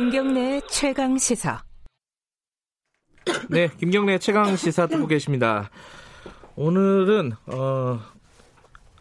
김경래 0.00 0.62
최강 0.70 1.18
시사. 1.18 1.62
네, 3.50 3.68
김경래 3.78 4.16
최강 4.16 4.56
시사 4.56 4.86
듣고 4.86 5.06
계십니다. 5.06 5.68
오늘은 6.56 7.32
어, 7.44 8.00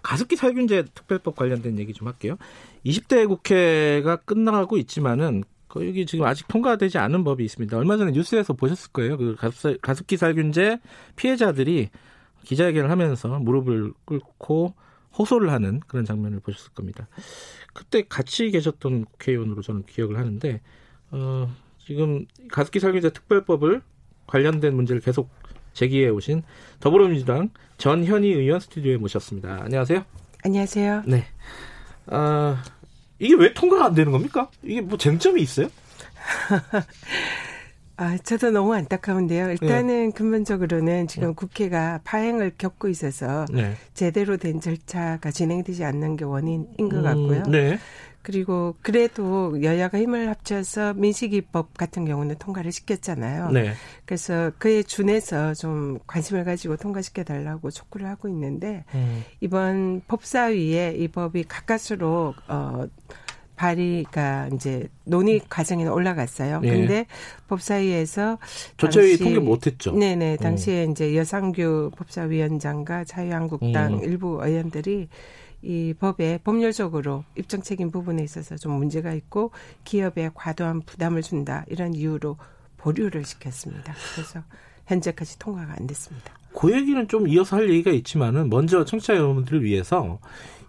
가습기 0.03 0.35
살균제 0.35 0.87
특별법 0.93 1.37
관련된 1.37 1.79
얘기 1.79 1.93
좀 1.93 2.09
할게요. 2.09 2.35
20대 2.85 3.29
국회가 3.29 4.17
끝나가고 4.17 4.75
있지만은 4.75 5.45
여기 5.77 6.05
지금 6.05 6.25
아직 6.25 6.49
통과되지 6.49 6.97
않은 6.97 7.23
법이 7.23 7.45
있습니다. 7.45 7.77
얼마 7.77 7.95
전에 7.95 8.11
뉴스에서 8.11 8.51
보셨을 8.51 8.91
거예요. 8.91 9.15
그 9.15 9.37
가습기 9.81 10.17
살균제 10.17 10.81
피해자들이 11.15 11.91
기자회견을 12.43 12.91
하면서 12.91 13.39
무릎을 13.39 13.93
꿇고 14.03 14.73
호소를 15.17 15.53
하는 15.53 15.79
그런 15.87 16.03
장면을 16.03 16.41
보셨을 16.41 16.73
겁니다. 16.73 17.07
그때 17.73 18.03
같이 18.03 18.51
계셨던 18.51 19.05
국회의원으로 19.05 19.61
저는 19.61 19.83
기억을 19.83 20.17
하는데 20.17 20.59
어, 21.11 21.49
지금 21.85 22.25
가습기 22.51 22.79
살균제 22.79 23.11
특별법을 23.11 23.81
관련된 24.27 24.75
문제를 24.75 25.01
계속 25.01 25.29
제기해 25.73 26.09
오신 26.09 26.43
더불어민주당 26.79 27.49
전현희 27.77 28.27
의원 28.33 28.59
스튜디오에 28.59 28.97
모셨습니다. 28.97 29.61
안녕하세요. 29.63 30.03
안녕하세요. 30.43 31.03
네. 31.07 31.25
아, 32.07 32.63
이게 33.17 33.35
왜 33.35 33.53
통과가 33.53 33.85
안 33.85 33.93
되는 33.93 34.11
겁니까? 34.11 34.49
이게 34.63 34.81
뭐 34.81 34.97
쟁점이 34.97 35.41
있어요? 35.41 35.69
아, 37.97 38.17
저도 38.17 38.51
너무 38.51 38.73
안타까운데요. 38.75 39.51
일단은 39.51 40.05
네. 40.07 40.11
근본적으로는 40.11 41.07
지금 41.07 41.29
네. 41.29 41.33
국회가 41.35 41.99
파행을 42.05 42.53
겪고 42.57 42.87
있어서 42.87 43.45
네. 43.51 43.73
제대로 43.93 44.37
된 44.37 44.61
절차가 44.61 45.31
진행되지 45.31 45.83
않는 45.83 46.15
게 46.15 46.23
원인인 46.23 46.89
것 46.89 47.01
같고요. 47.01 47.43
음, 47.45 47.51
네. 47.51 47.77
그리고 48.21 48.75
그래도 48.81 49.61
여야가 49.63 49.97
힘을 49.97 50.29
합쳐서 50.29 50.93
민식이법 50.93 51.77
같은 51.77 52.05
경우는 52.05 52.35
통과를 52.37 52.71
시켰잖아요. 52.71 53.51
네. 53.51 53.73
그래서 54.05 54.51
그에 54.57 54.83
준해서 54.83 55.53
좀 55.53 55.99
관심을 56.05 56.43
가지고 56.43 56.75
통과시켜 56.75 57.23
달라고 57.23 57.71
촉구를 57.71 58.07
하고 58.07 58.27
있는데 58.27 58.83
음. 58.93 59.23
이번 59.39 60.01
법사위에 60.07 60.95
이 60.97 61.07
법이 61.07 61.45
가까스로 61.45 62.33
어 62.47 62.87
발의가 63.59 64.49
이제 64.53 64.87
논의 65.03 65.41
과정에 65.49 65.85
올라갔어요. 65.85 66.61
예. 66.63 66.69
근데 66.69 67.05
법사위에서 67.49 68.37
조처위 68.77 69.17
통계 69.17 69.39
못했죠. 69.39 69.91
네네 69.91 70.37
당시에 70.37 70.85
음. 70.85 70.91
이제 70.91 71.13
여상규 71.15 71.91
법사위원장과 71.97 73.03
자유한국당 73.03 73.95
음. 73.95 74.03
일부 74.03 74.39
의원들이 74.41 75.09
이 75.61 75.93
법에 75.99 76.39
법률적으로 76.43 77.23
입증 77.35 77.61
책임 77.61 77.91
부분에 77.91 78.23
있어서 78.23 78.55
좀 78.55 78.73
문제가 78.73 79.13
있고 79.13 79.51
기업에 79.83 80.29
과도한 80.33 80.81
부담을 80.81 81.21
준다 81.21 81.65
이런 81.67 81.93
이유로 81.93 82.37
보류를 82.77 83.25
시켰습니다. 83.25 83.93
그래서 84.15 84.41
현재까지 84.87 85.37
통과가 85.39 85.75
안 85.77 85.87
됐습니다. 85.87 86.33
그 86.57 86.73
얘기는 86.73 87.07
좀 87.07 87.27
이어서 87.27 87.57
할 87.57 87.69
얘기가 87.69 87.91
있지만은 87.91 88.49
먼저 88.49 88.85
청취자 88.85 89.15
여러분들을 89.15 89.63
위해서 89.63 90.19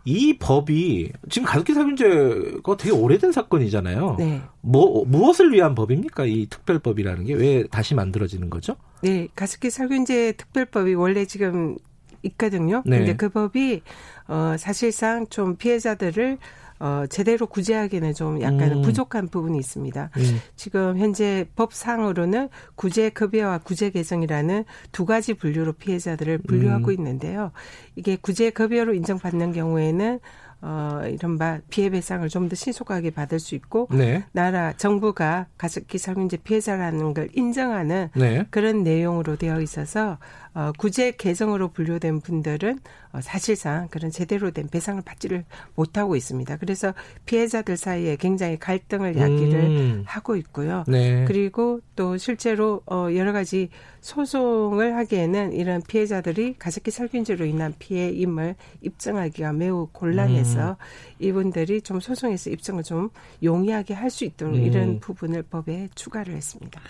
이 0.04 0.36
법이 0.38 1.12
지금 1.28 1.46
가습기 1.46 1.74
살균제가 1.74 2.76
되게 2.78 2.90
오래된 2.90 3.32
사건이잖아요. 3.32 4.16
네. 4.18 4.40
뭐 4.60 5.04
무엇을 5.06 5.52
위한 5.52 5.74
법입니까? 5.74 6.24
이 6.24 6.46
특별법이라는 6.46 7.24
게 7.26 7.34
왜 7.34 7.64
다시 7.70 7.94
만들어지는 7.94 8.50
거죠? 8.50 8.76
네, 9.02 9.28
가습기 9.34 9.70
살균제 9.70 10.32
특별법이 10.32 10.94
원래 10.94 11.24
지금 11.26 11.76
있거든요. 12.22 12.82
네. 12.86 12.98
근데 12.98 13.16
그 13.16 13.28
법이 13.28 13.82
어 14.28 14.56
사실상 14.58 15.26
좀 15.28 15.56
피해자들을 15.56 16.38
어, 16.80 17.04
제대로 17.10 17.46
구제하기는 17.46 18.14
좀 18.14 18.40
약간 18.40 18.72
음. 18.72 18.82
부족한 18.82 19.28
부분이 19.28 19.58
있습니다. 19.58 20.10
음. 20.16 20.40
지금 20.56 20.96
현재 20.96 21.46
법상으로는 21.54 22.48
구제 22.74 23.10
급여와 23.10 23.58
구제 23.58 23.90
개정이라는 23.90 24.64
두 24.90 25.04
가지 25.04 25.34
분류로 25.34 25.74
피해자들을 25.74 26.38
분류하고 26.38 26.86
음. 26.88 26.92
있는데요. 26.92 27.52
이게 27.96 28.16
구제 28.16 28.48
급여로 28.48 28.94
인정받는 28.94 29.52
경우에는 29.52 30.20
어, 30.62 31.02
이른바 31.06 31.60
피해 31.70 31.88
배상을 31.88 32.28
좀 32.28 32.48
더 32.50 32.56
신속하게 32.56 33.10
받을 33.10 33.38
수 33.38 33.54
있고 33.54 33.88
네. 33.92 34.24
나라 34.32 34.72
정부가 34.72 35.46
가습기 35.56 35.98
살균제 35.98 36.38
피해자라는 36.38 37.14
걸 37.14 37.28
인정하는 37.34 38.08
네. 38.14 38.46
그런 38.50 38.82
내용으로 38.82 39.36
되어 39.36 39.60
있어서 39.60 40.18
어, 40.52 40.72
구제 40.76 41.12
개정으로 41.12 41.68
분류된 41.68 42.20
분들은 42.20 42.78
어, 43.12 43.20
사실상 43.22 43.88
그런 43.88 44.10
제대로 44.10 44.50
된 44.50 44.68
배상을 44.68 45.00
받지를 45.02 45.44
못하고 45.74 46.16
있습니다. 46.16 46.56
그래서 46.58 46.92
피해자들 47.24 47.76
사이에 47.76 48.16
굉장히 48.16 48.58
갈등을 48.58 49.16
야기를 49.16 49.60
음. 49.60 50.02
하고 50.06 50.36
있고요. 50.36 50.84
네. 50.86 51.24
그리고 51.26 51.80
또 51.96 52.16
실제로 52.18 52.82
어, 52.86 53.08
여러 53.14 53.32
가지 53.32 53.70
소송을 54.00 54.96
하기에는 54.96 55.52
이런 55.52 55.82
피해자들이 55.82 56.56
가습기 56.58 56.90
살균제로 56.90 57.44
인한 57.44 57.74
피해임을 57.78 58.54
입증하기가 58.80 59.52
매우 59.52 59.88
곤란해서 59.92 60.70
음. 60.70 60.74
이분들이 61.18 61.82
좀 61.82 62.00
소송에서 62.00 62.50
입증을 62.50 62.82
좀 62.82 63.10
용이하게 63.42 63.94
할 63.94 64.10
수 64.10 64.24
있도록 64.24 64.56
음. 64.56 64.62
이런 64.62 65.00
부분을 65.00 65.42
법에 65.42 65.88
추가를 65.94 66.34
했습니다. 66.34 66.80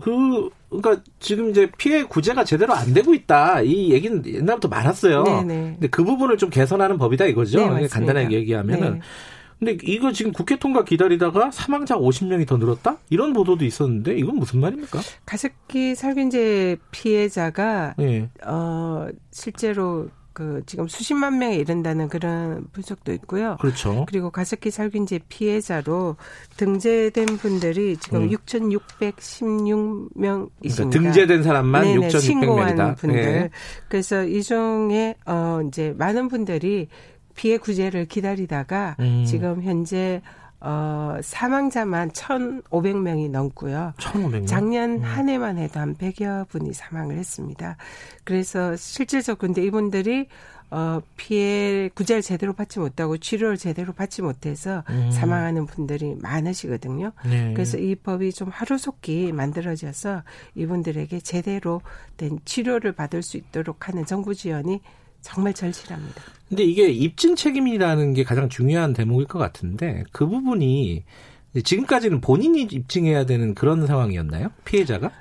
그, 0.00 0.50
그러니까 0.68 1.02
지금 1.18 1.50
이제 1.50 1.70
피해 1.76 2.04
구제가 2.04 2.44
제대로 2.44 2.74
안 2.74 2.92
되고 2.92 3.14
있다. 3.14 3.62
이 3.62 3.90
얘기는 3.92 4.24
옛날부터 4.26 4.68
많았어요. 4.68 5.24
네네. 5.24 5.44
네. 5.44 5.70
근데 5.72 5.88
그 5.88 6.04
부분을 6.04 6.36
좀 6.36 6.50
개선하는 6.50 6.98
법이다 6.98 7.26
이거죠. 7.26 7.74
네, 7.74 7.86
간단하게 7.86 8.36
얘기하면은. 8.36 8.94
네. 8.94 9.00
근데 9.58 9.76
이거 9.82 10.10
지금 10.10 10.32
국회 10.32 10.56
통과 10.58 10.84
기다리다가 10.84 11.50
사망자 11.50 11.94
50명이 11.94 12.46
더 12.46 12.56
늘었다? 12.56 12.96
이런 13.10 13.34
보도도 13.34 13.66
있었는데 13.66 14.16
이건 14.16 14.36
무슨 14.36 14.58
말입니까? 14.58 15.00
가습기 15.26 15.94
살균제 15.94 16.78
피해자가 16.90 17.94
네. 17.98 18.30
어 18.46 19.08
실제로 19.30 20.08
그 20.40 20.62
지금 20.64 20.88
수십만 20.88 21.38
명에 21.38 21.56
이른다는 21.56 22.08
그런 22.08 22.66
분석도 22.72 23.12
있고요. 23.12 23.58
그렇죠. 23.60 24.06
그리고 24.08 24.30
가습기 24.30 24.70
살균제 24.70 25.20
피해자로 25.28 26.16
등재된 26.56 27.26
분들이 27.36 27.98
지금 27.98 28.22
음. 28.22 28.30
6,616명 28.30 30.48
있습니다. 30.62 30.98
그러니까 30.98 31.12
등재된 31.12 31.42
사람만 31.42 31.84
6,600명이다. 31.84 32.20
신고한 32.20 32.94
분들. 32.94 33.22
네. 33.22 33.50
그래서 33.90 34.24
이 34.24 34.42
중에 34.42 35.14
어 35.26 35.60
이제 35.68 35.94
많은 35.98 36.28
분들이 36.28 36.88
피해 37.34 37.58
구제를 37.58 38.06
기다리다가 38.06 38.96
음. 38.98 39.26
지금 39.26 39.62
현재 39.62 40.22
어, 40.60 41.16
사망자만 41.22 42.10
1,500명이 42.10 43.30
넘고요. 43.30 43.94
1,500명? 43.96 44.46
작년 44.46 44.90
음. 44.96 45.02
한 45.02 45.28
해만 45.28 45.56
해도 45.58 45.80
한 45.80 45.94
100여 45.94 46.48
분이 46.48 46.74
사망을 46.74 47.16
했습니다. 47.16 47.76
그래서 48.24 48.76
실질적 48.76 49.38
근데 49.38 49.64
이분들이 49.64 50.28
어, 50.72 51.00
피해 51.16 51.88
구제를 51.94 52.22
제대로 52.22 52.52
받지 52.52 52.78
못하고 52.78 53.16
치료를 53.16 53.56
제대로 53.56 53.92
받지 53.92 54.22
못해서 54.22 54.84
음. 54.90 55.10
사망하는 55.10 55.66
분들이 55.66 56.14
많으시거든요. 56.20 57.10
네. 57.24 57.52
그래서 57.54 57.76
이 57.76 57.96
법이 57.96 58.32
좀 58.32 58.48
하루속히 58.50 59.32
만들어져서 59.32 60.22
이분들에게 60.54 61.20
제대로 61.20 61.80
된 62.16 62.38
치료를 62.44 62.92
받을 62.92 63.22
수 63.22 63.36
있도록 63.36 63.88
하는 63.88 64.06
정부 64.06 64.34
지원이 64.34 64.80
정말 65.20 65.52
절실합니다. 65.52 66.22
근데 66.48 66.64
이게 66.64 66.88
입증 66.88 67.36
책임이라는 67.36 68.14
게 68.14 68.24
가장 68.24 68.48
중요한 68.48 68.92
대목일 68.92 69.26
것 69.26 69.38
같은데 69.38 70.04
그 70.12 70.26
부분이 70.26 71.04
지금까지는 71.62 72.20
본인이 72.20 72.62
입증해야 72.62 73.26
되는 73.26 73.54
그런 73.54 73.86
상황이었나요? 73.86 74.48
피해자가? 74.64 75.12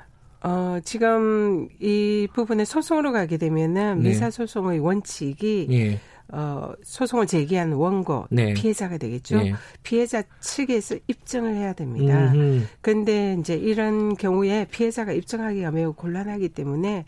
어, 0.41 0.79
지금 0.83 1.67
이 1.79 2.27
부분에 2.33 2.65
소송으로 2.65 3.11
가게 3.11 3.37
되면은 3.37 3.99
네. 4.01 4.09
미사 4.09 4.29
소송의 4.29 4.79
원칙이 4.79 5.67
네. 5.69 5.99
어, 6.31 6.71
소송을 6.83 7.27
제기한 7.27 7.73
원고 7.73 8.27
네. 8.29 8.53
피해자가 8.53 8.97
되겠죠. 8.97 9.41
네. 9.41 9.53
피해자 9.83 10.23
측에서 10.39 10.95
입증을 11.07 11.55
해야 11.55 11.73
됩니다. 11.73 12.31
음흠. 12.31 12.65
근데 12.81 13.35
이제 13.39 13.55
이런 13.55 14.15
경우에 14.15 14.65
피해자가 14.69 15.11
입증하기가 15.11 15.71
매우 15.71 15.93
곤란하기 15.93 16.49
때문에 16.49 17.05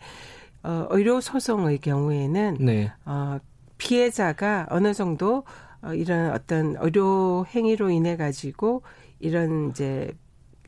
어, 0.62 0.86
의료 0.90 1.20
소송의 1.20 1.78
경우에는 1.78 2.58
네. 2.60 2.92
어, 3.04 3.38
피해자가 3.78 4.66
어느 4.70 4.94
정도 4.94 5.44
어, 5.82 5.94
이런 5.94 6.32
어떤 6.32 6.76
의료 6.78 7.44
행위로 7.46 7.90
인해 7.90 8.16
가지고 8.16 8.82
이런 9.18 9.70
이제 9.70 10.12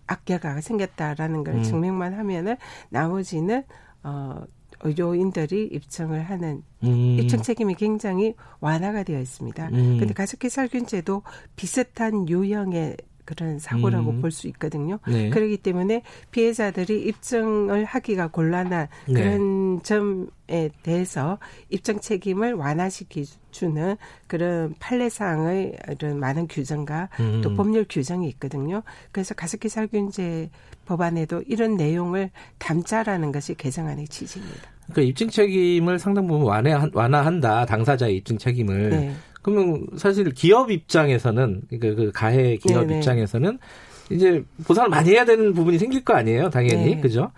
악재가 0.07 0.61
생겼다라는 0.61 1.45
걸 1.45 1.55
음. 1.57 1.63
증명만 1.63 2.15
하면은 2.15 2.57
나머지는 2.91 3.65
어 4.03 4.45
의료인들이 4.81 5.67
입증을 5.73 6.23
하는 6.23 6.63
음. 6.83 7.17
입증 7.19 7.41
책임이 7.41 7.75
굉장히 7.75 8.35
완화가 8.61 9.03
되어 9.03 9.19
있습니다. 9.19 9.69
음. 9.69 9.99
근데 9.99 10.13
가습기 10.13 10.51
살균제도 10.51 11.23
비슷한 11.57 12.29
유형의 12.29 12.97
그런 13.25 13.59
사고라고 13.59 14.11
음. 14.11 14.21
볼수 14.21 14.47
있거든요. 14.49 14.99
네. 15.07 15.31
그렇기 15.31 15.59
때문에 15.59 16.03
피해자들이 16.31 17.03
입증을 17.03 17.85
하기가 17.85 18.29
곤란한 18.29 18.89
네. 19.09 19.15
그런 19.15 19.83
점에 19.83 20.71
대해서 20.83 21.39
입증 21.71 22.01
책임을 22.01 22.55
완화시키 22.55 23.25
주는 23.51 23.97
그런 24.27 24.75
판례상의 24.79 25.77
이런 25.91 26.19
많은 26.19 26.49
규정과 26.49 27.09
음. 27.21 27.41
또 27.43 27.55
법률 27.55 27.87
규정이 27.89 28.29
있거든요. 28.31 28.83
그래서 29.13 29.35
가습기 29.35 29.69
살균제 29.69 30.51
법안에도 30.85 31.43
이런 31.47 31.77
내용을 31.77 32.31
담자라는 32.59 33.33
것이 33.33 33.55
개정안의 33.55 34.09
취지입니다. 34.09 34.75
그러니까 34.93 35.03
입증 35.03 35.29
책임을 35.31 35.99
상당 35.99 36.27
부분 36.27 36.47
완화, 36.47 36.89
완화한다. 36.93 37.65
당사자의 37.67 38.17
입증 38.17 38.37
책임을. 38.37 38.91
네. 38.91 39.15
그러면 39.45 39.87
사실 39.99 40.31
기업 40.31 40.71
입장에서는 40.71 41.63
그, 41.71 41.95
그 41.95 42.11
가해 42.13 42.57
기업 42.57 42.81
네네. 42.81 42.87
네. 42.87 42.97
입장에서는 42.97 43.59
이제 44.11 44.43
보상을 44.67 44.89
많이 44.89 45.11
해야 45.11 45.27
되는 45.27 45.53
부분이 45.53 45.79
생길 45.79 46.03
거 46.03 46.15
아니에요, 46.15 46.49
당연히 46.49 46.95
네. 46.97 47.01
그죠? 47.01 47.31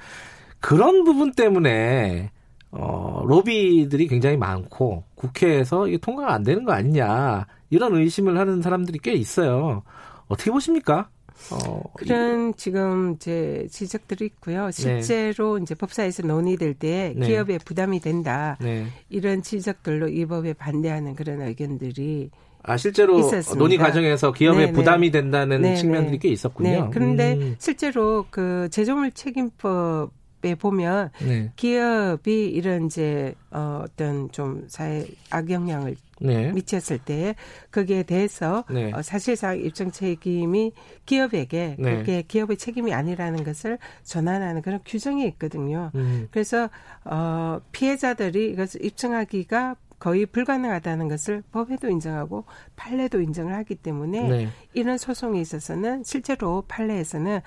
그런 0.61 1.03
부분 1.03 1.33
때문에 1.33 2.31
어 2.71 3.23
로비들이 3.27 4.07
굉장히 4.07 4.37
많고 4.37 5.03
국회에서 5.17 5.89
이게 5.89 5.99
통과가 5.99 6.33
안 6.33 6.45
되는 6.45 6.65
거 6.65 6.73
아니냐 6.73 7.47
이런 7.71 7.95
의심을 7.97 8.39
하는 8.39 8.63
사람들이 8.63 9.01
꽤 9.03 9.13
있어요. 9.13 9.83
어떻게 10.29 10.53
보십니까? 10.53 11.09
어, 11.51 11.83
그런 11.95 12.51
이... 12.51 12.53
지금 12.57 13.15
이제 13.15 13.67
지적들이 13.71 14.27
있고요. 14.27 14.67
네. 14.67 14.73
실제로 14.73 15.59
네. 15.59 15.63
이제 15.63 15.75
법사에서 15.75 16.27
논의될 16.27 16.75
때 16.75 17.15
네. 17.17 17.27
기업에 17.27 17.59
부담이 17.59 18.01
된다. 18.01 18.57
네. 18.61 18.87
이런 19.09 19.43
지적들로 19.43 20.09
이 20.09 20.25
법에 20.27 20.53
반대하는 20.53 21.15
그런 21.15 21.43
의견들이 21.43 22.31
아 22.63 22.77
실제로 22.77 23.19
있었습니다. 23.19 23.59
논의 23.59 23.79
과정에서 23.79 24.33
기업에 24.33 24.67
네네. 24.67 24.73
부담이 24.73 25.11
된다는. 25.11 25.77
측면들이 25.77 26.19
꽤 26.19 26.29
있었군요. 26.29 26.69
네. 26.69 26.91
그런데 26.93 27.35
음. 27.35 27.57
실제로 27.59 28.27
그 28.31 28.69
제조물 28.71 29.13
책임법 29.13 30.11
에 30.45 30.55
보면 30.55 31.11
네. 31.23 31.51
기업이 31.57 32.49
이런 32.49 32.87
이제 32.87 33.35
어, 33.51 33.81
어떤 33.83 34.31
좀 34.31 34.65
사회 34.69 35.07
악영향을 35.31 35.97
네. 36.21 36.53
미쳤을 36.53 36.99
때 36.99 37.35
거기에 37.71 38.03
대해서 38.05 38.65
네. 38.71 38.93
어, 38.93 39.03
사실상 39.03 39.59
입증 39.59 39.91
책임이 39.91 40.73
기업에게 41.05 41.77
네. 41.79 41.97
그게 41.97 42.23
기업의 42.23 42.57
책임이 42.57 42.93
아니라는 42.95 43.45
것을 43.45 43.79
전환하는 44.03 44.63
그런 44.63 44.81
규정이 44.85 45.27
있거든요. 45.29 45.91
음. 45.95 46.29
그래서 46.31 46.71
어, 47.05 47.61
피해자들이 47.73 48.51
이것을 48.51 48.85
입증하기가 48.85 49.77
거의 49.99 50.27
불가능하다는 50.27 51.09
것을 51.09 51.43
법에도 51.53 51.89
인정하고 51.89 52.45
판례도 52.77 53.21
인정을 53.21 53.55
하기 53.55 53.77
때문에 53.77 54.29
네. 54.29 54.49
이런 54.75 54.99
소송에 54.99 55.41
있어서는 55.41 56.05
실제로 56.05 56.65
판례에서는 56.69 57.41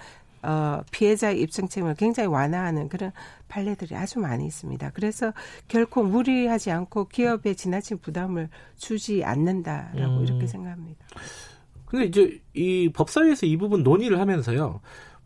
어, 0.43 0.81
피해자의 0.91 1.41
입증 1.41 1.67
책임을 1.67 1.95
굉장히 1.95 2.27
완화하는 2.27 2.89
그런 2.89 3.11
판례들이 3.47 3.95
아주 3.95 4.19
많이 4.19 4.45
있습니다. 4.45 4.91
그래서 4.93 5.33
결코 5.67 6.03
무리하지 6.03 6.71
않고 6.71 7.07
기업에 7.09 7.53
지나친 7.53 7.97
부담을 7.99 8.49
주지 8.77 9.23
않는다라고 9.23 10.17
음. 10.19 10.23
이렇게 10.23 10.47
생각합니다. 10.47 11.05
근데 11.85 12.05
이제 12.05 12.39
이 12.53 12.89
법사위에서 12.93 13.45
이 13.47 13.57
부분 13.57 13.83
논의를 13.83 14.19
하면서요. 14.19 14.79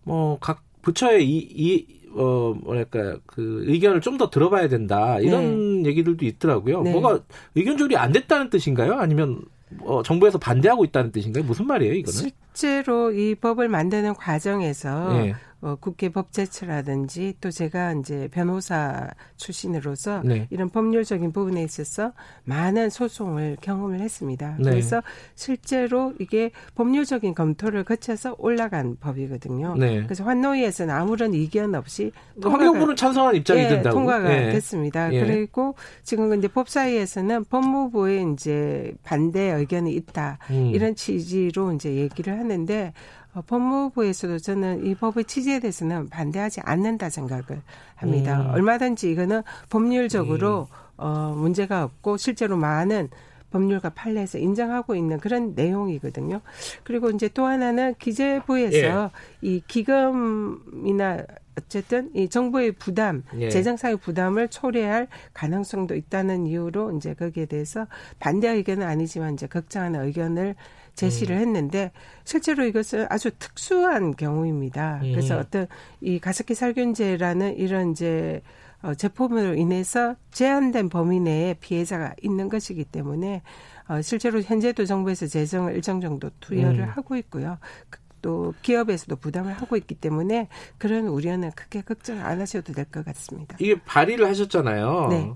뭐 0.04 0.38
각 0.39 0.63
부처의 0.81 1.27
이, 1.30 1.38
이 1.38 1.88
어, 2.16 2.54
뭐랄까, 2.62 3.18
그, 3.25 3.63
의견을 3.66 4.00
좀 4.01 4.18
더 4.18 4.30
들어봐야 4.30 4.68
된다. 4.68 5.19
이런 5.19 5.81
네. 5.81 5.89
얘기들도 5.89 6.25
있더라고요. 6.25 6.83
네. 6.83 6.92
뭐가 6.92 7.21
의견 7.56 7.77
조율이 7.77 7.98
안 7.98 8.12
됐다는 8.12 8.50
뜻인가요? 8.51 8.94
아니면 9.00 9.42
어, 9.81 10.04
정부에서 10.04 10.38
반대하고 10.38 10.86
있다는 10.86 11.12
뜻인가요? 11.12 11.44
무슨 11.45 11.66
말이에요, 11.66 11.94
이거는? 11.95 12.30
실제로 12.54 13.12
이 13.12 13.36
법을 13.36 13.68
만드는 13.68 14.14
과정에서 14.14 15.14
네. 15.14 15.34
어, 15.64 15.78
국회 15.80 16.10
법제처라든지 16.10 17.36
또 17.40 17.50
제가 17.50 17.94
이제 17.94 18.28
변호사 18.34 19.10
출신으로서 19.38 20.22
네. 20.26 20.46
이런 20.50 20.70
법률적인 20.70 21.32
부분에 21.32 21.64
있어서 21.64 22.12
많은 22.44 22.90
소송을 22.90 23.58
경험을 23.62 24.02
했습니다. 24.02 24.58
네. 24.60 24.72
그래서 24.72 25.02
실제로 25.36 26.14
이게 26.20 26.52
법률적인 26.76 27.34
검토를 27.34 27.86
거쳐서 27.86 28.36
올라간 28.40 28.98
법이거든요. 29.00 29.76
네. 29.78 30.04
그래서 30.04 30.26
환노위에서는 30.26 30.94
아무런 30.94 31.34
이견 31.34 31.76
없이 31.76 32.12
환경부는 32.42 32.98
찬성한 32.98 33.36
입장이 33.36 33.62
예, 33.62 33.68
된다고 33.70 33.96
통과가 33.96 34.48
예. 34.48 34.52
됐습니다. 34.52 35.14
예. 35.14 35.26
그리고 35.26 35.76
지금 36.04 36.28
근데 36.28 36.50
법사위에서는 36.50 37.46
법무부의 37.46 38.34
이제 38.34 38.94
반대 39.04 39.52
의견이 39.52 39.94
있다 39.94 40.40
음. 40.50 40.72
이런 40.74 40.94
취지로 40.94 41.72
이제 41.72 41.94
얘기를 41.96 42.38
하는데 42.44 42.94
어, 43.34 43.42
법무부에서도 43.48 44.40
저는 44.40 44.86
이 44.86 44.95
법의 44.95 45.25
취지에 45.25 45.60
대해서는 45.60 46.10
반대하지 46.10 46.62
않는다 46.62 47.10
생각을 47.10 47.62
합니다. 47.95 48.42
음. 48.42 48.50
얼마든지 48.51 49.10
이거는 49.12 49.42
법률적으로 49.69 50.68
음. 50.69 50.78
어, 50.98 51.34
문제가 51.36 51.84
없고 51.84 52.18
실제로 52.18 52.57
많은 52.57 53.10
법률과 53.54 53.92
판례에서 53.92 54.40
인정하고 54.40 54.96
있는 54.96 55.20
그런 55.20 55.54
내용이거든요. 55.54 56.42
그리고 56.84 57.12
이제 57.12 57.30
또 57.30 57.46
하나는 57.46 57.94
기재부에서 58.00 58.78
예. 58.78 59.10
이 59.48 59.62
기금이나 59.68 61.24
어쨌든 61.56 62.10
이 62.16 62.28
정부의 62.28 62.72
부담, 62.72 63.24
예. 63.38 63.50
재정상의 63.50 63.98
부담을 63.98 64.48
초래할 64.48 65.08
가능성도 65.34 65.94
있다는 65.94 66.48
이유로 66.48 66.98
이제 66.98 67.14
거기에 67.14 67.46
대해서 67.46 67.86
반대 68.20 68.50
의견은 68.50 68.88
아니지만 68.88 69.36
이제 69.36 69.46
걱정하는 69.46 70.04
의견을 70.04 70.56
제시를 70.96 71.36
음. 71.36 71.42
했는데 71.42 71.92
실제로 72.24 72.66
이것은 72.66 73.06
아주 73.10 73.30
특수한 73.38 74.16
경우입니다. 74.16 75.02
음. 75.04 75.12
그래서 75.12 75.38
어떤 75.38 75.68
이 76.02 76.20
가습기 76.20 76.56
살균제라는 76.56 77.58
이런 77.58 77.92
이제 77.92 78.42
어, 78.83 78.94
제품으로 78.94 79.56
인해서 79.56 80.15
제한된 80.31 80.89
범위 80.89 81.19
내에 81.19 81.56
피해자가 81.56 82.13
있는 82.21 82.50
것이기 82.50 82.83
때문에 82.85 83.41
어, 83.88 84.01
실제로 84.01 84.41
현재도 84.41 84.85
정부에서 84.85 85.25
재정을 85.27 85.74
일정 85.75 86.00
정도 86.01 86.30
투여를 86.41 86.81
음. 86.81 86.89
하고 86.89 87.15
있고요. 87.18 87.57
그, 87.89 88.00
또 88.21 88.53
기업에서도 88.62 89.15
부담을 89.18 89.51
하고 89.53 89.75
있기 89.75 89.95
때문에 89.95 90.47
그런 90.77 91.07
우려는 91.07 91.51
크게 91.51 91.81
걱정 91.81 92.19
안 92.25 92.39
하셔도 92.39 92.71
될 92.71 92.85
것 92.85 93.03
같습니다. 93.06 93.57
이게 93.59 93.81
발의를 93.83 94.27
하셨잖아요. 94.30 95.07
네. 95.09 95.33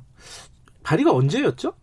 발의가 0.83 1.11
언제였죠? 1.13 1.73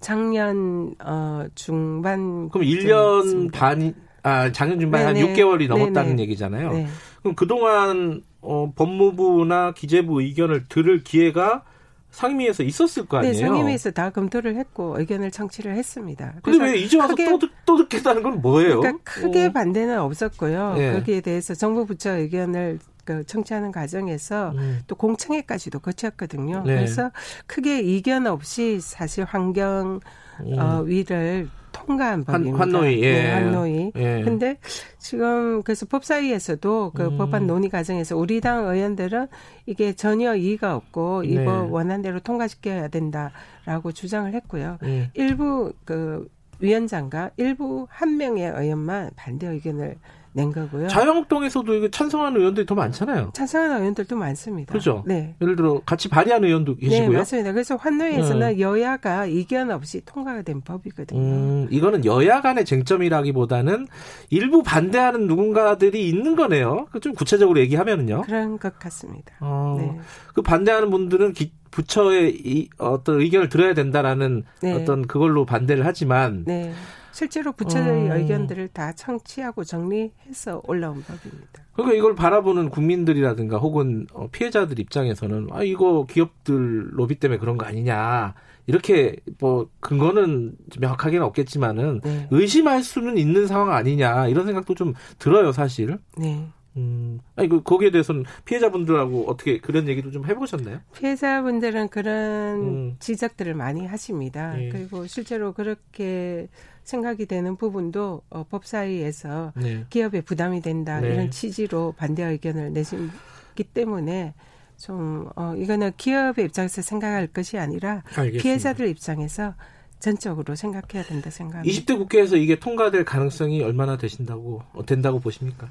작년 0.00 0.94
어 1.04 1.44
중반 1.54 2.48
그럼 2.50 2.66
1년 2.66 3.52
반이 3.52 3.94
아 4.22 4.50
작년 4.52 4.78
중반 4.80 5.06
네네. 5.14 5.20
한 5.20 5.34
6개월이 5.34 5.68
넘었다는 5.68 6.10
네네. 6.10 6.22
얘기잖아요. 6.22 6.72
네. 6.72 6.86
그럼 7.22 7.34
그동안 7.34 8.22
어 8.46 8.72
법무부나 8.74 9.72
기재부 9.72 10.22
의견을 10.22 10.66
들을 10.68 11.02
기회가 11.02 11.64
상임위에서 12.10 12.62
있었을 12.62 13.06
거 13.06 13.20
네, 13.20 13.28
아니에요? 13.28 13.42
네, 13.42 13.48
상임위에서 13.48 13.90
다 13.90 14.10
검토를 14.10 14.56
했고 14.56 14.98
의견을 14.98 15.30
청취를 15.30 15.74
했습니다. 15.74 16.34
근데 16.42 16.64
왜 16.64 16.76
이제 16.78 16.96
와서 16.96 17.14
또, 17.14 17.38
듣, 17.38 17.50
또 17.66 17.76
듣겠다는 17.76 18.22
건 18.22 18.40
뭐예요? 18.40 18.80
그러니까 18.80 19.02
크게 19.04 19.46
어. 19.46 19.52
반대는 19.52 19.98
없었고요. 20.00 20.74
네. 20.74 20.92
거기에 20.94 21.20
대해서 21.20 21.54
정부 21.54 21.84
부처 21.84 22.12
의견을 22.12 22.78
그 23.04 23.24
청취하는 23.24 23.70
과정에서 23.70 24.52
음. 24.56 24.80
또 24.86 24.96
공청회까지도 24.96 25.78
거쳤거든요. 25.78 26.62
네. 26.64 26.76
그래서 26.76 27.10
크게 27.46 27.80
이견 27.80 28.26
없이 28.26 28.80
사실 28.80 29.24
환경 29.24 30.00
음. 30.40 30.58
어, 30.58 30.82
위를 30.82 31.48
통과한 31.76 32.24
법입니다. 32.24 32.58
환, 32.58 32.70
노위 32.70 33.02
예. 33.02 33.12
네, 33.12 33.32
환노위. 33.32 33.92
예. 33.96 34.22
근데 34.24 34.56
지금 34.98 35.62
그래서 35.62 35.86
법사위에서도 35.86 36.92
그 36.94 37.06
음. 37.06 37.18
법안 37.18 37.46
논의 37.46 37.68
과정에서 37.68 38.16
우리 38.16 38.40
당 38.40 38.66
의원들은 38.66 39.28
이게 39.66 39.92
전혀 39.92 40.34
이의가 40.34 40.74
없고 40.74 41.22
네. 41.22 41.28
이법 41.28 41.72
원안대로 41.72 42.20
통과시켜야 42.20 42.88
된다라고 42.88 43.92
주장을 43.92 44.32
했고요. 44.32 44.78
예. 44.84 45.10
일부 45.14 45.72
그 45.84 46.28
위원장과 46.58 47.32
일부 47.36 47.86
한 47.90 48.16
명의 48.16 48.50
의원만 48.50 49.10
반대 49.14 49.46
의견을 49.46 49.96
낸 50.36 50.52
거고요. 50.52 50.86
자유한국당에서도 50.88 51.90
찬성하는 51.90 52.38
의원들이 52.38 52.66
더 52.66 52.74
많잖아요. 52.74 53.30
찬성하는 53.32 53.78
의원들도 53.78 54.16
많습니다. 54.16 54.70
그렇죠. 54.70 55.02
네. 55.06 55.34
예를 55.40 55.56
들어 55.56 55.80
같이 55.86 56.10
발의하는 56.10 56.46
의원도 56.46 56.74
네, 56.74 56.88
계시고요. 56.88 57.10
네, 57.10 57.16
맞습니다. 57.16 57.52
그래서 57.52 57.76
환노위에서는 57.76 58.48
음. 58.48 58.60
여야가 58.60 59.26
이견 59.26 59.70
없이 59.70 60.02
통과가 60.04 60.42
된 60.42 60.60
법이거든요. 60.60 61.18
음, 61.18 61.68
이거는 61.70 62.04
여야 62.04 62.42
간의 62.42 62.66
쟁점이라기보다는 62.66 63.88
일부 64.28 64.62
반대하는 64.62 65.26
누군가들이 65.26 66.06
있는 66.06 66.36
거네요. 66.36 66.88
좀 67.00 67.14
구체적으로 67.14 67.58
얘기하면은요. 67.60 68.22
그런 68.26 68.58
것 68.58 68.78
같습니다. 68.78 69.32
어, 69.40 69.76
네. 69.78 69.98
그 70.34 70.42
반대하는 70.42 70.90
분들은 70.90 71.32
기, 71.32 71.50
부처의 71.70 72.36
이, 72.44 72.68
어떤 72.78 73.20
의견을 73.20 73.48
들어야 73.48 73.72
된다라는 73.72 74.44
네. 74.60 74.72
어떤 74.74 75.06
그걸로 75.06 75.46
반대를 75.46 75.86
하지만 75.86 76.44
네. 76.46 76.72
실제로 77.16 77.52
부처의 77.52 78.10
음. 78.10 78.12
의견들을 78.12 78.68
다 78.74 78.92
청취하고 78.92 79.64
정리해서 79.64 80.60
올라온 80.64 81.02
법입니다. 81.02 81.62
그러니까 81.72 81.96
이걸 81.96 82.14
바라보는 82.14 82.68
국민들이라든가 82.68 83.56
혹은 83.56 84.06
어, 84.12 84.28
피해자들 84.30 84.78
입장에서는 84.78 85.48
아 85.50 85.62
이거 85.62 86.04
기업들 86.04 86.90
로비 86.92 87.14
때문에 87.14 87.38
그런 87.38 87.56
거 87.56 87.64
아니냐 87.64 88.34
이렇게 88.66 89.16
뭐 89.38 89.70
근거는 89.80 90.56
명확하게는 90.78 91.24
없겠지만은 91.24 92.02
네. 92.04 92.28
의심할 92.30 92.82
수는 92.82 93.16
있는 93.16 93.46
상황 93.46 93.72
아니냐 93.72 94.28
이런 94.28 94.44
생각도 94.44 94.74
좀 94.74 94.92
들어요 95.18 95.52
사실. 95.52 95.96
네. 96.18 96.46
음, 96.76 97.20
아니, 97.36 97.48
그, 97.48 97.62
거기에 97.62 97.90
대해서는 97.90 98.24
피해자분들하고 98.44 99.30
어떻게 99.30 99.58
그런 99.58 99.88
얘기도 99.88 100.10
좀 100.10 100.26
해보셨나요? 100.26 100.80
피해자분들은 100.94 101.88
그런 101.88 102.60
음. 102.60 102.96
지적들을 102.98 103.54
많이 103.54 103.86
하십니다. 103.86 104.62
예. 104.62 104.68
그리고 104.68 105.06
실제로 105.06 105.54
그렇게 105.54 106.48
생각이 106.86 107.26
되는 107.26 107.56
부분도 107.56 108.22
어, 108.30 108.44
법사위에서 108.44 109.52
네. 109.56 109.84
기업에 109.90 110.20
부담이 110.20 110.62
된다 110.62 111.00
네. 111.00 111.12
이런 111.12 111.30
취지로 111.30 111.92
반대 111.96 112.22
의견을 112.22 112.72
내시기 112.72 113.64
때문에 113.74 114.34
좀 114.78 115.28
어, 115.36 115.54
이거는 115.56 115.92
기업의 115.96 116.46
입장에서 116.46 116.82
생각할 116.82 117.26
것이 117.28 117.58
아니라 117.58 118.02
알겠습니다. 118.10 118.42
피해자들 118.42 118.88
입장에서 118.88 119.54
전적으로 119.98 120.54
생각해야 120.54 121.02
된다 121.04 121.30
생각합니다. 121.30 121.74
20대 121.74 121.96
국회에서 121.98 122.36
이게 122.36 122.58
통과될 122.58 123.04
가능성이 123.04 123.62
얼마나 123.62 123.96
되신다고 123.96 124.62
어, 124.72 124.86
된다고 124.86 125.18
보십니까? 125.20 125.68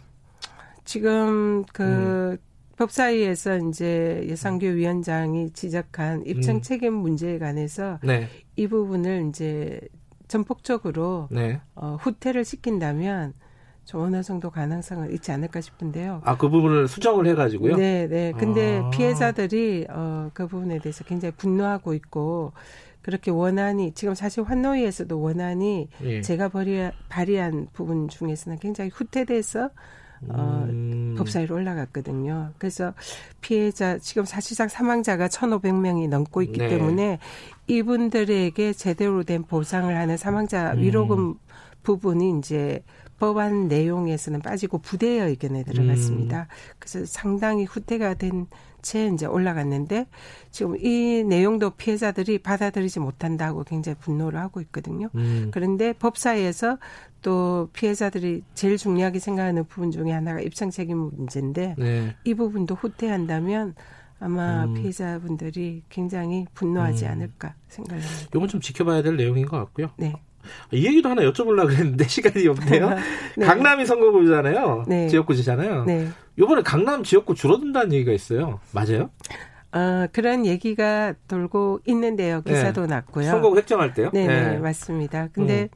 지금 0.84 1.63
그 1.72 1.84
음. 1.84 2.38
법사위에서 2.77 3.57
이제 3.69 4.25
예상교 4.27 4.67
위원장이 4.67 5.51
지적한 5.51 6.25
입증 6.25 6.55
음. 6.55 6.62
책임 6.62 6.93
문제에 6.93 7.39
관해서 7.39 8.00
네. 8.03 8.27
이 8.57 8.67
부분을 8.67 9.27
이제 9.29 9.79
전폭적으로 10.27 11.27
네. 11.32 11.62
어, 11.75 11.98
후퇴를 12.00 12.46
시킨다면 12.46 13.34
좀 13.86 14.01
어느 14.01 14.24
정도 14.24 14.50
가능성은 14.50 15.12
있지 15.13 15.32
않을까 15.32 15.62
싶은데요. 15.62 16.22
아, 16.25 16.38
그 16.38 16.50
부분을 16.50 16.88
수정을 16.88 17.27
해가지고요? 17.27 17.75
네, 17.77 18.08
네. 18.08 18.34
근데 18.36 18.82
아. 18.84 18.89
피해자들이, 18.89 19.86
어, 19.89 20.32
그 20.34 20.48
부분에 20.48 20.79
대해서 20.79 21.03
굉장히 21.03 21.34
분노하고 21.36 21.94
있고, 21.94 22.53
그렇게 23.03 23.29
원안이, 23.29 23.94
지금 23.94 24.15
사실 24.15 24.44
환노위에서도 24.44 25.22
원안이 25.22 25.89
예. 26.01 26.22
제가 26.22 26.50
발의, 26.50 26.91
발의한 27.10 27.67
부분 27.72 28.08
중에서는 28.08 28.58
굉장히 28.58 28.89
후퇴돼서, 28.91 29.70
어, 30.29 30.65
음. 30.70 31.15
법사위로 31.17 31.55
올라갔거든요. 31.55 32.51
그래서 32.58 32.94
피해자, 33.41 33.98
지금 33.98 34.25
사실상 34.25 34.67
사망자가 34.67 35.27
1,500명이 35.27 36.10
넘고 36.10 36.41
있기 36.44 36.60
네. 36.60 36.67
때문에 36.67 37.20
이분들에게 37.67 38.74
제대로 38.74 39.24
된 39.24 39.44
보상을 39.44 39.96
하는 39.96 40.17
사망자 40.17 40.72
위로금 40.72 41.20
음. 41.20 41.36
부분이 41.84 42.39
이제 42.39 42.84
법안 43.19 43.67
내용에서는 43.67 44.41
빠지고 44.41 44.79
부대의 44.79 45.29
의견에 45.29 45.63
들어갔습니다. 45.63 46.41
음. 46.41 46.75
그래서 46.79 47.05
상당히 47.05 47.65
후퇴가 47.65 48.15
된 48.15 48.48
채 48.86 49.10
이제 49.12 49.25
올라갔는데 49.25 50.05
지금 50.51 50.77
이 50.77 51.24
내용도 51.24 51.72
피해자들이 51.72 52.38
받아들이지 52.38 53.00
못한다고 53.00 53.63
굉장히 53.63 53.98
분노를 54.00 54.39
하고 54.39 54.62
있거든요. 54.62 55.10
음. 55.15 55.50
그런데 55.51 55.91
법사위에서 55.91 56.77
또 57.24 57.67
피해자들이 57.74 58.43
제일 58.53 58.77
중요하게 58.77 59.17
생각하는 59.17 59.65
부분 59.65 59.89
중에 59.89 60.12
하나가 60.12 60.39
입장 60.39 60.69
책임 60.69 60.98
문제인데 61.00 61.75
네. 61.79 62.15
이 62.24 62.36
부분도 62.36 62.75
후퇴한다면 62.75 63.74
아마 64.19 64.65
음. 64.65 64.75
피해자분들이 64.75 65.81
굉장히 65.89 66.45
분노하지 66.53 67.05
음. 67.05 67.12
않을까 67.12 67.55
생각합니다. 67.67 68.27
이건 68.36 68.48
좀 68.48 68.62
지켜봐야 68.62 69.01
될 69.01 69.17
내용인 69.17 69.48
것 69.48 69.57
같고요. 69.57 69.89
네. 69.98 70.13
이 70.71 70.85
얘기도 70.85 71.09
하나 71.09 71.21
여쭤보려고 71.23 71.67
그랬는데 71.67 72.07
시간이 72.09 72.47
없네요. 72.47 72.89
네. 73.37 73.45
강남이 73.45 73.85
선거구잖아요. 73.85 74.85
네. 74.87 75.07
지역구지잖아요. 75.09 75.85
네. 75.85 76.07
이번에 76.37 76.61
강남 76.63 77.03
지역구 77.03 77.35
줄어든다는 77.35 77.93
얘기가 77.93 78.11
있어요. 78.11 78.59
맞아요? 78.71 79.09
어, 79.75 80.08
그런 80.13 80.46
얘기가 80.46 81.13
돌고 81.27 81.82
있는데요. 81.86 82.41
기사도 82.41 82.82
네. 82.82 82.88
났고요. 82.88 83.29
선거구 83.29 83.58
획정할 83.58 83.94
때요? 83.94 84.10
네, 84.13 84.25
네. 84.25 84.58
맞습니다. 84.58 85.27
근데 85.34 85.67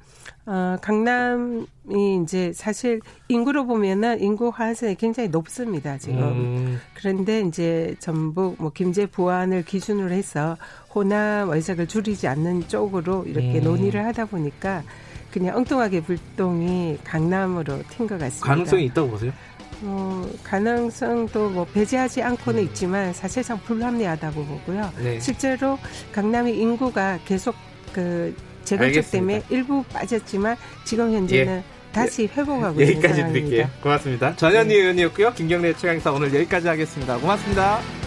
음. 0.48 0.51
어, 0.51 0.77
강남이 0.82 2.22
이제 2.24 2.53
사실 2.53 3.01
인구로 3.27 3.65
보면은 3.65 4.22
인구 4.22 4.53
환산이 4.56 4.96
굉장히 4.96 5.27
높습니다. 5.27 5.98
지금. 5.98 6.22
음. 6.22 6.82
그런데 6.94 7.41
이제 7.41 7.94
전북 8.00 8.56
뭐 8.58 8.72
김제 8.72 9.06
부안을 9.08 9.65
기준으로 9.65 10.12
해서 10.12 10.56
호남 10.96 11.50
의석을 11.50 11.88
줄이지 11.88 12.25
않는 12.29 12.70
쪽으로 12.70 13.25
이렇게 13.25 13.60
음. 13.60 13.63
논의를 13.65 14.06
하다 14.06 14.27
보니까 14.27 14.82
그냥 15.29 15.58
엉뚱하게 15.58 16.03
불똥이 16.03 17.00
강남으로 17.03 17.79
튄 17.89 18.08
것 18.08 18.18
같습니다. 18.18 18.48
가능성이 18.48 18.86
있다고 18.86 19.10
보세요? 19.10 19.34
뭐 19.81 20.29
가능성도 20.43 21.50
뭐 21.50 21.65
배제하지 21.65 22.21
않고는 22.21 22.62
음. 22.62 22.65
있지만 22.67 23.13
사실상 23.13 23.59
불합리하다고 23.62 24.45
보고요. 24.45 24.91
네. 25.01 25.19
실제로 25.19 25.77
강남의 26.12 26.57
인구가 26.57 27.19
계속 27.25 27.55
그 27.93 28.36
재건축 28.63 29.12
때문에 29.12 29.43
일부 29.50 29.83
빠졌지만 29.83 30.55
지금 30.83 31.12
현재는 31.13 31.57
예. 31.57 31.63
다시 31.91 32.27
회복하고 32.27 32.79
있는 32.81 32.95
여기까지 32.95 33.24
드릴게요. 33.24 33.67
고맙습니다. 33.81 34.36
전현희 34.36 34.67
네. 34.67 34.75
의원이었고요. 34.75 35.33
김경래 35.33 35.74
최강사 35.74 36.12
오늘 36.12 36.33
여기까지 36.33 36.67
하겠습니다. 36.67 37.17
고맙습니다. 37.17 37.99